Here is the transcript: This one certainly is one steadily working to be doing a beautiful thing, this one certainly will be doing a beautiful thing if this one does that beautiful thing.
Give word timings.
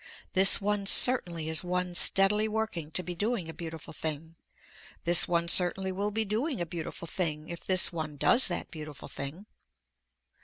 This 0.33 0.59
one 0.59 0.87
certainly 0.87 1.47
is 1.47 1.63
one 1.63 1.93
steadily 1.93 2.47
working 2.47 2.89
to 2.89 3.03
be 3.03 3.13
doing 3.13 3.47
a 3.47 3.53
beautiful 3.53 3.93
thing, 3.93 4.33
this 5.03 5.27
one 5.27 5.47
certainly 5.47 5.91
will 5.91 6.09
be 6.09 6.25
doing 6.25 6.59
a 6.59 6.65
beautiful 6.65 7.05
thing 7.07 7.49
if 7.49 7.63
this 7.63 7.93
one 7.93 8.17
does 8.17 8.47
that 8.47 8.71
beautiful 8.71 9.07
thing. 9.07 9.45